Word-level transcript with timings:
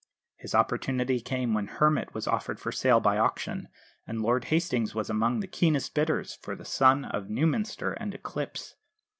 His 0.35 0.55
opportunity 0.55 1.19
came 1.21 1.53
when 1.53 1.67
Hermit 1.67 2.11
was 2.15 2.27
offered 2.27 2.59
for 2.59 2.71
sale 2.71 2.99
by 2.99 3.19
auction, 3.19 3.67
and 4.07 4.19
Lord 4.23 4.45
Hastings 4.45 4.95
was 4.95 5.11
among 5.11 5.41
the 5.41 5.47
keenest 5.47 5.93
bidders 5.93 6.39
for 6.41 6.55
the 6.55 6.65
son 6.65 7.05
of 7.05 7.29
Newminster 7.29 7.93
and 7.93 8.11
Eclipse. 8.15 8.73